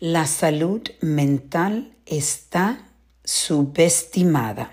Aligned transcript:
La 0.00 0.26
salud 0.26 0.82
mental 1.00 1.94
está 2.04 2.88
subestimada. 3.22 4.72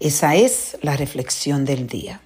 Esa 0.00 0.36
es 0.36 0.78
la 0.80 0.96
reflexión 0.96 1.64
del 1.64 1.86
día. 1.86 2.22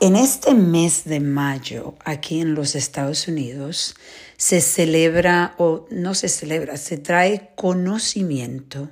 En 0.00 0.16
este 0.16 0.54
mes 0.54 1.04
de 1.04 1.20
mayo, 1.20 1.94
aquí 2.04 2.40
en 2.40 2.54
los 2.54 2.74
Estados 2.74 3.28
Unidos, 3.28 3.94
se 4.36 4.60
celebra, 4.60 5.54
o 5.58 5.86
no 5.90 6.14
se 6.14 6.28
celebra, 6.28 6.76
se 6.76 6.96
trae 6.96 7.52
conocimiento 7.54 8.88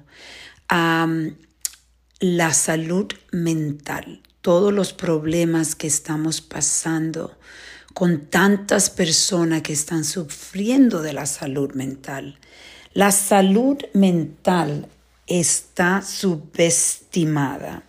a 0.69 1.07
um, 1.09 1.35
la 2.21 2.53
salud 2.53 3.09
mental, 3.33 4.23
todos 4.43 4.73
los 4.73 4.93
problemas 4.93 5.75
que 5.75 5.87
estamos 5.87 6.43
pasando 6.43 7.37
con 7.95 8.27
tantas 8.27 8.91
personas 8.91 9.63
que 9.63 9.73
están 9.73 10.05
sufriendo 10.05 11.03
de 11.03 11.13
la 11.13 11.27
salud 11.27 11.73
mental. 11.75 12.39
La 12.93 13.13
salud 13.13 13.79
mental 13.95 14.89
está 15.27 16.03
subestimada. 16.03 17.85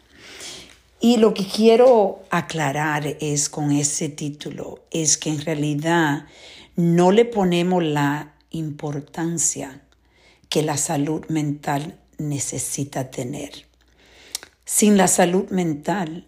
Y 0.99 1.17
lo 1.17 1.33
que 1.33 1.47
quiero 1.47 2.23
aclarar 2.29 3.17
es 3.19 3.49
con 3.49 3.71
ese 3.71 4.09
título, 4.09 4.85
es 4.91 5.17
que 5.17 5.31
en 5.31 5.41
realidad 5.41 6.27
no 6.75 7.11
le 7.11 7.25
ponemos 7.25 7.83
la 7.83 8.35
importancia 8.51 9.81
que 10.49 10.61
la 10.61 10.77
salud 10.77 11.25
mental 11.27 11.97
necesita 12.19 13.09
tener. 13.09 13.65
Sin 14.65 14.97
la 14.97 15.07
salud 15.07 15.49
mental 15.49 16.27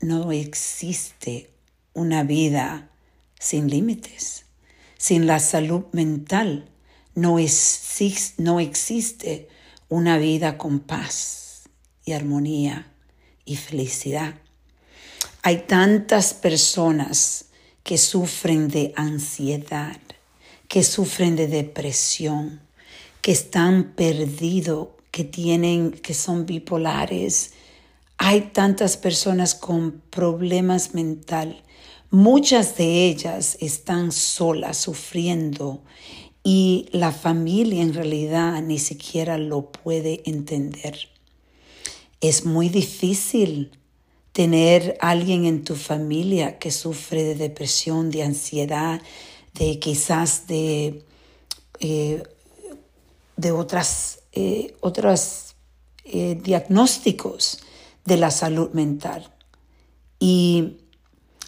no 0.00 0.32
existe 0.32 1.50
una 1.94 2.24
vida 2.24 2.90
sin 3.44 3.68
límites. 3.68 4.46
Sin 4.96 5.26
la 5.26 5.38
salud 5.38 5.84
mental 5.92 6.70
no, 7.14 7.36
no 8.38 8.60
existe 8.60 9.48
una 9.90 10.16
vida 10.16 10.56
con 10.56 10.80
paz 10.80 11.64
y 12.06 12.12
armonía 12.12 12.90
y 13.44 13.56
felicidad. 13.56 14.34
Hay 15.42 15.64
tantas 15.66 16.32
personas 16.32 17.46
que 17.82 17.98
sufren 17.98 18.68
de 18.68 18.94
ansiedad, 18.96 20.00
que 20.66 20.82
sufren 20.82 21.36
de 21.36 21.46
depresión, 21.46 22.62
que 23.20 23.32
están 23.32 23.92
perdidos, 23.94 24.88
que 25.10 25.24
tienen, 25.24 25.92
que 25.92 26.14
son 26.14 26.46
bipolares. 26.46 27.52
Hay 28.16 28.40
tantas 28.54 28.96
personas 28.96 29.54
con 29.54 30.00
problemas 30.08 30.94
mentales 30.94 31.64
Muchas 32.14 32.76
de 32.76 33.08
ellas 33.08 33.58
están 33.60 34.12
solas, 34.12 34.76
sufriendo, 34.76 35.82
y 36.44 36.86
la 36.92 37.10
familia 37.10 37.82
en 37.82 37.92
realidad 37.92 38.62
ni 38.62 38.78
siquiera 38.78 39.36
lo 39.36 39.72
puede 39.72 40.22
entender. 40.24 40.96
Es 42.20 42.46
muy 42.46 42.68
difícil 42.68 43.72
tener 44.30 44.96
alguien 45.00 45.44
en 45.44 45.64
tu 45.64 45.74
familia 45.74 46.60
que 46.60 46.70
sufre 46.70 47.24
de 47.24 47.34
depresión, 47.34 48.12
de 48.12 48.22
ansiedad, 48.22 49.02
de 49.54 49.80
quizás 49.80 50.46
de, 50.46 51.02
eh, 51.80 52.22
de 53.36 53.50
otras, 53.50 54.20
eh, 54.30 54.76
otros 54.82 55.56
eh, 56.04 56.38
diagnósticos 56.40 57.58
de 58.04 58.18
la 58.18 58.30
salud 58.30 58.70
mental. 58.70 59.34
Y 60.20 60.76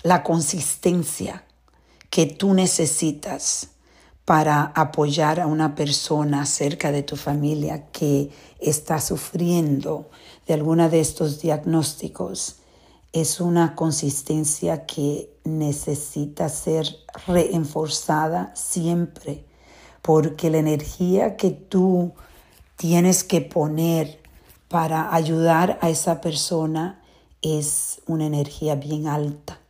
la 0.03 0.23
consistencia 0.23 1.45
que 2.11 2.27
tú 2.27 2.55
necesitas 2.55 3.71
para 4.25 4.73
apoyar 4.75 5.41
a 5.41 5.47
una 5.47 5.75
persona 5.75 6.47
cerca 6.47 6.91
de 6.91 7.03
tu 7.03 7.17
familia 7.17 7.87
que 7.93 8.31
está 8.59 9.01
sufriendo 9.01 10.11
de 10.47 10.55
alguna 10.55 10.89
de 10.89 11.01
estos 11.01 11.41
diagnósticos 11.41 12.57
es 13.13 13.41
una 13.41 13.75
consistencia 13.75 14.85
que 14.85 15.31
necesita 15.45 16.49
ser 16.49 16.87
reenforzada 17.27 18.55
siempre, 18.55 19.45
porque 20.03 20.51
la 20.51 20.59
energía 20.59 21.37
que 21.37 21.51
tú 21.51 22.13
tienes 22.77 23.25
que 23.25 23.41
poner 23.41 24.21
para 24.69 25.15
ayudar 25.15 25.79
a 25.81 25.89
esa 25.89 26.21
persona 26.21 27.03
es 27.41 28.03
una 28.07 28.27
energía 28.27 28.75
bien 28.75 29.07
alta. 29.07 29.61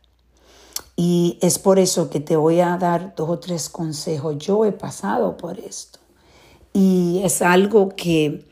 Y 0.99 1.37
es 1.41 1.59
por 1.59 1.77
eso 1.77 2.09
que 2.09 2.19
te 2.19 2.35
voy 2.35 2.59
a 2.59 2.75
dar 2.75 3.13
dos 3.15 3.29
o 3.29 3.39
tres 3.39 3.69
consejos. 3.69 4.35
Yo 4.39 4.65
he 4.65 4.71
pasado 4.71 5.37
por 5.37 5.59
esto. 5.59 5.99
Y 6.73 7.21
es 7.23 7.43
algo 7.43 7.89
que 7.89 8.45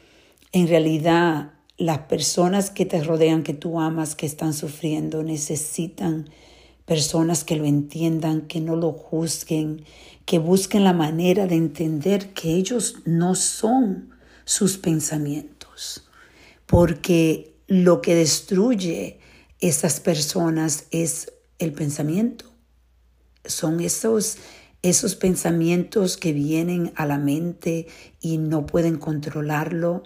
en 0.52 0.68
realidad 0.68 1.54
las 1.78 2.00
personas 2.00 2.70
que 2.70 2.86
te 2.86 3.04
rodean, 3.04 3.42
que 3.42 3.56
tú 3.56 3.80
amas, 3.80 4.16
que 4.16 4.28
están 4.28 4.54
sufriendo, 4.54 5.24
necesitan 5.24 6.30
personas 6.86 7.44
que 7.44 7.56
lo 7.56 7.66
entiendan, 7.66 8.42
que 8.42 8.62
no 8.62 8.76
lo 8.76 8.94
juzguen, 8.94 9.84
que 10.26 10.38
busquen 10.38 10.84
la 10.84 10.94
manera 10.94 11.48
de 11.48 11.56
entender 11.56 12.32
que 12.34 12.54
ellos 12.54 12.98
no 13.06 13.34
son 13.34 14.12
sus 14.46 14.78
pensamientos. 14.78 16.08
Porque 16.68 17.56
lo 17.68 18.04
que 18.04 18.14
destruye 18.14 19.20
esas 19.60 20.00
personas 20.00 20.86
es 20.92 21.32
el 21.60 21.74
pensamiento. 21.74 22.46
Son 23.46 23.80
esos, 23.80 24.38
esos 24.82 25.16
pensamientos 25.16 26.18
que 26.18 26.34
vienen 26.34 26.92
a 26.96 27.06
la 27.06 27.18
mente 27.18 27.88
y 28.20 28.38
no 28.38 28.66
pueden 28.66 28.98
controlarlo. 28.98 30.04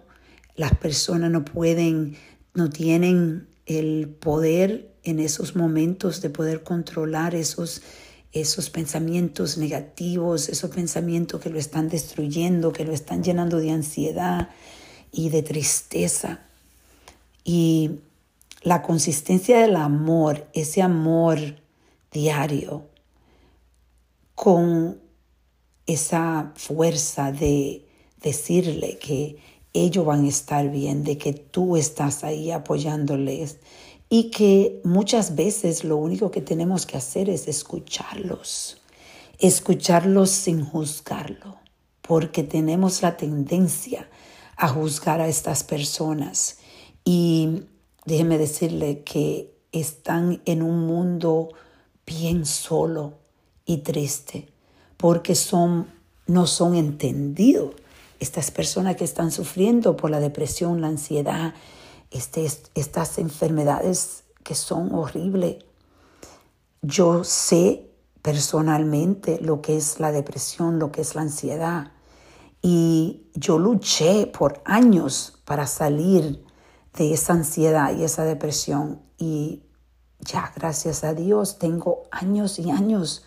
Las 0.56 0.76
personas 0.76 1.32
no 1.32 1.46
pueden, 1.46 2.16
no 2.54 2.70
tienen 2.70 3.48
el 3.66 4.10
poder 4.10 4.94
en 5.04 5.20
esos 5.20 5.56
momentos 5.56 6.22
de 6.22 6.30
poder 6.30 6.64
controlar 6.64 7.36
esos, 7.36 7.82
esos 8.32 8.70
pensamientos 8.70 9.58
negativos, 9.58 10.50
esos 10.50 10.70
pensamientos 10.72 11.42
que 11.42 11.50
lo 11.50 11.60
están 11.60 11.88
destruyendo, 11.90 12.74
que 12.74 12.86
lo 12.86 12.94
están 12.94 13.24
llenando 13.24 13.58
de 13.60 13.72
ansiedad 13.72 14.50
y 15.12 15.30
de 15.30 15.44
tristeza. 15.44 16.42
Y 17.44 18.02
la 18.62 18.82
consistencia 18.82 19.60
del 19.60 19.76
amor, 19.76 20.48
ese 20.54 20.82
amor 20.82 21.40
diario, 22.12 22.84
con 24.36 25.00
esa 25.86 26.54
fuerza 26.56 27.32
de 27.32 27.86
decirle 28.22 28.98
que 28.98 29.38
ellos 29.74 30.06
van 30.06 30.26
a 30.26 30.30
estar 30.30 30.70
bien, 30.70 31.04
de 31.04 31.18
que 31.18 31.34
tú 31.34 31.78
estás 31.78 32.24
ahí 32.24 32.52
apoyándoles 32.52 33.58
y 34.10 34.32
que 34.32 34.82
muchas 34.84 35.36
veces 35.36 35.84
lo 35.84 35.98
único 35.98 36.32
que 36.32 36.42
tenemos 36.42 36.86
que 36.86 36.98
hacer 36.98 37.30
es 37.30 37.48
escucharlos, 37.48 38.82
escucharlos 39.40 40.32
sin 40.32 40.66
juzgarlo, 40.66 41.58
porque 42.02 42.44
tenemos 42.44 43.02
la 43.02 43.18
tendencia 43.18 44.10
a 44.58 44.68
juzgar 44.68 45.22
a 45.22 45.28
estas 45.28 45.64
personas. 45.64 46.58
Y 47.06 47.64
déjeme 48.10 48.40
decirle 48.40 49.04
que 49.04 49.54
están 49.72 50.42
en 50.46 50.64
un 50.64 50.88
mundo 50.88 51.50
bien 52.08 52.46
solo 52.46 53.14
y 53.66 53.78
triste 53.78 54.52
porque 54.98 55.36
son, 55.36 55.88
no 56.26 56.48
son 56.48 56.76
entendidos. 56.76 57.76
Estas 58.20 58.50
personas 58.50 58.96
que 58.96 59.06
están 59.06 59.32
sufriendo 59.32 59.96
por 59.96 60.10
la 60.10 60.20
depresión, 60.20 60.82
la 60.82 60.88
ansiedad, 60.88 61.54
este, 62.10 62.46
estas 62.74 63.20
enfermedades 63.20 64.24
que 64.44 64.56
son 64.56 64.94
horribles. 64.94 65.64
Yo 66.82 67.24
sé 67.24 67.92
personalmente 68.24 69.40
lo 69.40 69.62
que 69.62 69.78
es 69.78 70.00
la 70.00 70.12
depresión, 70.12 70.80
lo 70.80 70.92
que 70.92 71.02
es 71.02 71.14
la 71.14 71.22
ansiedad. 71.22 71.92
Y 72.62 73.28
yo 73.36 73.60
luché 73.60 74.26
por 74.26 74.62
años 74.66 75.40
para 75.46 75.68
salir 75.68 76.44
de 77.00 77.14
esa 77.14 77.32
ansiedad 77.32 77.98
y 77.98 78.04
esa 78.04 78.26
depresión. 78.26 79.02
Y 79.18 79.64
ya, 80.20 80.52
gracias 80.56 81.06
a 81.06 81.14
Dios, 81.14 81.58
tengo 81.58 82.04
años 82.12 82.60
y 82.60 82.70
años 82.70 83.26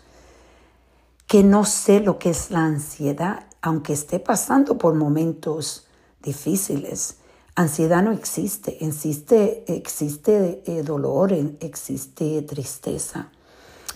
que 1.25 1.43
no 1.43 1.65
sé 1.65 1.99
lo 1.99 2.19
que 2.19 2.29
es 2.29 2.51
la 2.51 2.65
ansiedad, 2.65 3.47
aunque 3.61 3.93
esté 3.93 4.19
pasando 4.19 4.77
por 4.77 4.93
momentos 4.93 5.87
difíciles. 6.21 7.17
Ansiedad 7.55 8.03
no 8.03 8.11
existe, 8.11 8.85
existe, 8.85 9.63
existe 9.67 10.61
eh, 10.67 10.83
dolor, 10.83 11.33
existe 11.59 12.43
tristeza, 12.43 13.31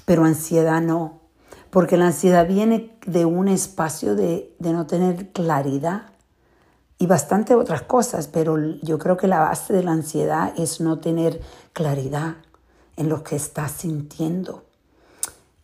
pero 0.05 0.25
ansiedad 0.25 0.81
no, 0.81 1.21
porque 1.69 1.97
la 1.97 2.07
ansiedad 2.07 2.47
viene 2.47 2.97
de 3.05 3.25
un 3.25 3.47
espacio 3.47 4.15
de, 4.15 4.55
de 4.57 4.73
no 4.73 4.87
tener 4.87 5.31
claridad 5.33 6.16
y 6.99 7.05
bastante 7.05 7.55
otras 7.55 7.83
cosas, 7.83 8.27
pero 8.27 8.57
yo 8.81 8.97
creo 8.97 9.17
que 9.17 9.27
la 9.27 9.39
base 9.39 9.73
de 9.73 9.83
la 9.83 9.91
ansiedad 9.91 10.53
es 10.57 10.81
no 10.81 10.99
tener 10.99 11.41
claridad 11.73 12.37
en 12.95 13.09
lo 13.09 13.23
que 13.23 13.35
estás 13.35 13.71
sintiendo. 13.71 14.63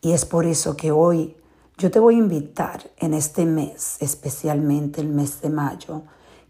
Y 0.00 0.12
es 0.12 0.24
por 0.24 0.46
eso 0.46 0.76
que 0.76 0.92
hoy 0.92 1.36
Yo 1.76 1.90
te 1.90 1.98
voy 1.98 2.14
a 2.14 2.18
invitar 2.18 2.88
en 2.98 3.14
este 3.14 3.44
mes, 3.46 3.96
especialmente 3.98 5.00
el 5.00 5.08
mes 5.08 5.40
de 5.40 5.50
mayo, 5.50 6.02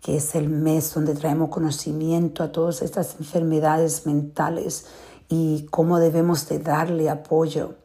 que 0.03 0.19
es 0.19 0.35
el 0.35 0.51
mes 0.51 0.93
donde 0.93 1.15
traemos 1.15 1.49
conocimiento 1.49 2.43
a 2.43 2.53
todas 2.53 2.83
estas 2.83 3.17
enfermedades 3.19 4.05
mentales 4.05 4.85
y 5.31 5.67
cómo 5.71 5.99
debemos 5.99 6.47
de 6.51 6.59
darle 6.59 7.09
apoyo, 7.09 7.77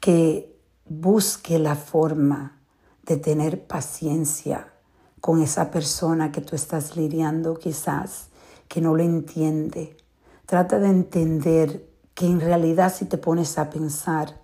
que 0.00 0.58
busque 0.86 1.60
la 1.60 1.76
forma 1.76 2.60
de 3.04 3.16
tener 3.16 3.64
paciencia 3.64 4.71
con 5.22 5.40
esa 5.40 5.70
persona 5.70 6.32
que 6.32 6.40
tú 6.40 6.56
estás 6.56 6.96
lidiando 6.96 7.54
quizás, 7.54 8.26
que 8.66 8.80
no 8.80 8.96
lo 8.96 9.04
entiende. 9.04 9.96
Trata 10.46 10.80
de 10.80 10.88
entender 10.88 11.88
que 12.12 12.26
en 12.26 12.40
realidad 12.40 12.92
si 12.92 13.04
te 13.04 13.18
pones 13.18 13.56
a 13.56 13.70
pensar, 13.70 14.40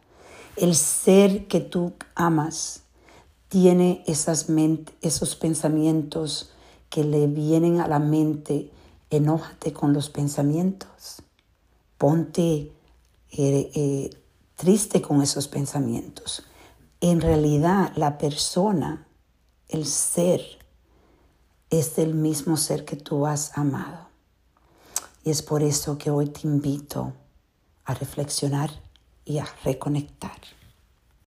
el 0.56 0.76
ser 0.76 1.48
que 1.48 1.58
tú 1.58 1.94
amas 2.14 2.84
tiene 3.48 4.04
esas 4.06 4.46
esos 5.00 5.34
pensamientos 5.34 6.52
que 6.90 7.02
le 7.02 7.26
vienen 7.26 7.80
a 7.80 7.88
la 7.88 7.98
mente. 7.98 8.70
Enójate 9.10 9.72
con 9.72 9.92
los 9.92 10.10
pensamientos. 10.10 11.22
Ponte 11.96 12.70
eh, 13.32 13.70
eh, 13.74 14.10
triste 14.54 15.02
con 15.02 15.22
esos 15.22 15.48
pensamientos. 15.48 16.44
En 17.00 17.20
realidad 17.20 17.90
la 17.96 18.16
persona, 18.16 19.08
el 19.68 19.84
ser, 19.84 20.57
es 21.70 21.98
el 21.98 22.14
mismo 22.14 22.56
ser 22.56 22.84
que 22.84 22.96
tú 22.96 23.26
has 23.26 23.56
amado. 23.56 24.08
Y 25.24 25.30
es 25.30 25.42
por 25.42 25.62
eso 25.62 25.98
que 25.98 26.10
hoy 26.10 26.28
te 26.28 26.46
invito 26.46 27.12
a 27.84 27.94
reflexionar 27.94 28.70
y 29.24 29.38
a 29.38 29.46
reconectar. 29.64 30.38